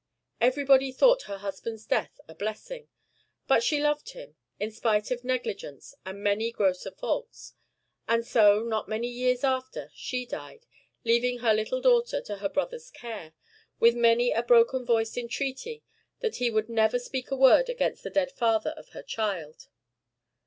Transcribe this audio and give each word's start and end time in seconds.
Everybody 0.39 0.91
thought 0.91 1.21
her 1.29 1.37
husband's 1.37 1.85
death 1.85 2.19
a 2.27 2.33
blessing; 2.33 2.87
but 3.47 3.61
she 3.61 3.79
loved 3.79 4.13
him, 4.13 4.35
in 4.59 4.71
spite 4.71 5.11
of 5.11 5.23
negligence 5.23 5.93
and 6.03 6.23
many 6.23 6.51
grosser 6.51 6.89
faults; 6.89 7.53
and 8.07 8.25
so, 8.25 8.63
not 8.63 8.89
many 8.89 9.07
years 9.07 9.43
after, 9.43 9.91
she 9.93 10.25
died, 10.25 10.65
leaving 11.05 11.37
her 11.41 11.53
little 11.53 11.81
daughter 11.81 12.19
to 12.19 12.37
her 12.37 12.49
brother's 12.49 12.89
care, 12.89 13.33
with 13.79 13.93
many 13.95 14.31
a 14.31 14.41
broken 14.41 14.83
voiced 14.83 15.19
entreaty 15.19 15.83
that 16.19 16.37
he 16.37 16.49
would 16.49 16.67
never 16.67 16.97
speak 16.97 17.29
a 17.29 17.35
word 17.35 17.69
against 17.69 18.01
the 18.01 18.09
dead 18.09 18.31
father 18.31 18.71
of 18.71 18.89
her 18.93 19.03
child. 19.03 19.67